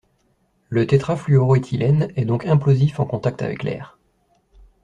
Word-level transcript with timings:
Le 0.69 0.87
tétrafluoroéthylène 0.87 2.11
est 2.15 2.25
donc 2.25 2.47
implosif 2.47 2.99
en 2.99 3.05
contact 3.05 3.43
avec 3.43 3.61
l'air. 3.61 3.99